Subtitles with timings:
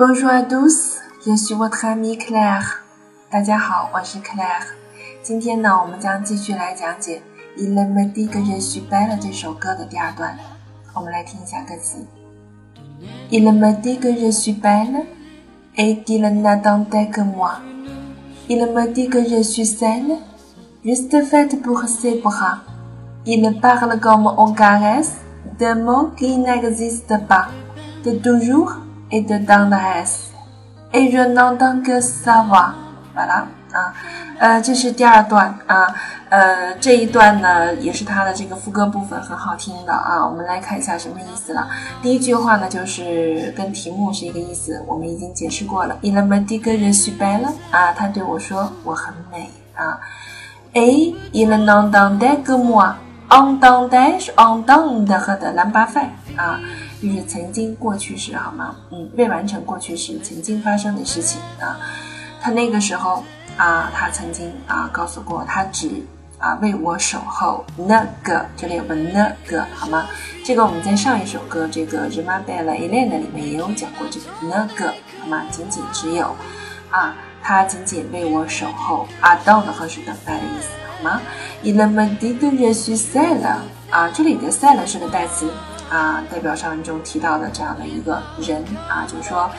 [0.00, 2.82] Bonjour à tous, je suis votre amie Claire。
[3.30, 4.66] 大家好，我是 Claire。
[5.22, 7.22] 今天呢，我们将继续来讲解《
[7.60, 10.36] Il me dit que je suis belle》这首歌的第二段。
[10.94, 12.06] 我们来听一下歌词：
[13.30, 15.06] Il me dit que je suis belle
[15.76, 17.60] et qu'il n'attendait que moi.
[18.48, 20.18] Il me dit que je suis celle
[20.84, 22.60] juste faite pour ses bras.
[23.24, 25.16] Il parle comme on caresse
[25.58, 27.48] des mots qui n'existent pas,
[28.04, 28.72] de toujours
[29.11, 30.31] Et de tendresse.
[30.93, 32.73] Et je n'entends que ça va.
[33.13, 33.93] 好了啊，
[34.39, 35.87] 呃，这是第二段啊，
[36.29, 40.25] 呃，这一段呢也是它的这个副歌部分很好听的啊。
[40.25, 41.67] 我们来看一下什么意思了。
[42.01, 45.97] 第一句话呢就是跟题目是一个意思，我们已经解释过了。
[46.01, 49.99] Il me dit que je suis belle 啊，他对我说我很美啊。
[50.73, 52.93] Et il n'entendait que moi。
[53.29, 56.01] Entendait 是 entend 和的蓝巴费
[56.35, 56.59] 啊，
[57.01, 58.75] 就是曾经过去式好吗？
[58.91, 61.79] 嗯，未完成过去式，曾经发生的事情啊。
[62.39, 63.23] 他那个时候
[63.57, 65.89] 啊，他曾经啊告诉过他只
[66.37, 70.05] 啊为我守候那个，这里有个那个好吗？
[70.43, 75.43] 这个我们在上一首歌这个《Rima Bella Elena》里面也有讲过这个那个好吗？
[75.49, 76.35] 仅仅只有
[76.91, 81.21] 啊，他仅仅为我守候啊，don't 和是等待的意思好吗
[81.63, 83.43] ？Il me dit que je suis celle
[83.89, 85.49] 啊，这里的 celle 是个代词。
[85.91, 89.51] 啊，代表上文中提到的这样的一个人啊，就是说，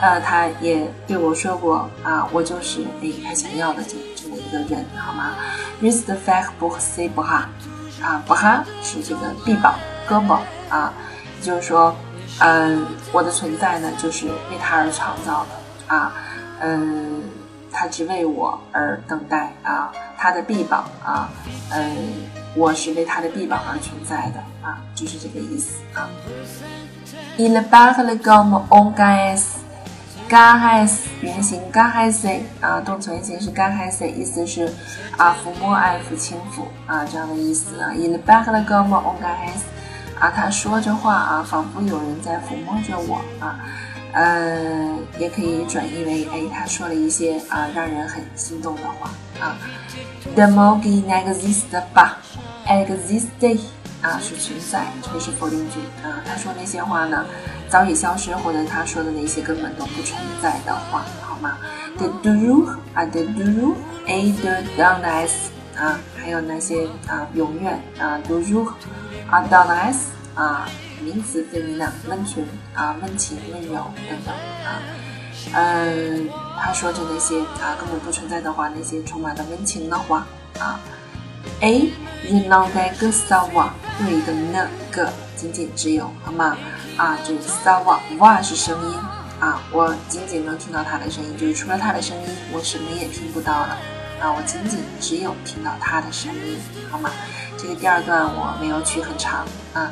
[0.00, 5.32] 呃，他也对我说过啊，我就是哎他想要的这这么一个人，好吗
[5.82, 7.42] ？Rest fac bu si bu ha，
[8.00, 9.74] 啊，bu ha 是这个臂膀、
[10.08, 10.38] 胳膊
[10.68, 10.92] 啊，
[11.40, 11.92] 也就是说，
[12.38, 16.12] 嗯，我的存在呢，就是为他而创造的啊，
[16.60, 17.20] 嗯，
[17.72, 21.28] 他只为我而等待啊，他的臂膀啊，
[21.70, 21.96] 嗯。
[22.56, 26.10] 我是为他的臂膀而存在的啊，就是这个意思啊。
[27.38, 34.68] Il parle comme on caresse，caresse 原型 gars 啊，动词原形是 gars，意思是
[35.16, 37.92] 啊抚摸、爱抚、轻抚啊这样的意思啊。
[37.94, 39.62] Il parle comme un gars，
[40.18, 43.60] 啊，他说着话啊，仿佛有人在抚摸着我啊。
[44.12, 49.10] 呃，也可以转译为哎，他说了一些啊让人很心动的话
[49.40, 49.56] 啊。
[50.34, 52.10] The mogi n'existe pas。
[52.66, 53.58] existe
[54.00, 56.22] 啊是存在，这个是否定句啊。
[56.24, 57.26] 他说那些话呢，
[57.68, 61.58] 早已消失，或者他说的那些根本都不存在的话，好吗
[61.98, 63.74] ？The do you 啊，the do you
[64.06, 68.66] a the down s 啊，还有那些啊，永远啊，do you
[69.28, 69.66] 啊，down
[70.34, 70.68] 啊，
[71.02, 74.80] 名词非名的温存啊，温情、温柔等等啊。
[75.54, 80.26] 嗯，他说着那些啊根本不存在的话，那些充满了温情的话
[80.58, 80.80] 啊。
[81.60, 81.90] A
[82.22, 83.70] 是 non 在个 sawa，
[84.00, 86.56] 又一个那个，仅仅只有，好吗？
[86.96, 88.98] 啊，这个 sawa wa 是声音
[89.40, 93.76] 啊，我仅仅能听到他的声音，就是除了他的声音，我什么也听不到了
[94.20, 96.58] 啊，我仅仅只有听到他的声音，
[96.90, 97.10] 好吗？
[97.56, 99.90] 这个第二段我没有取很长啊，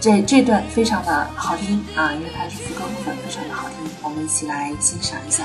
[0.00, 5.44] 这这段非常的好听啊，因为它是副歌部分，非常的好听，我们一起来欣赏一下。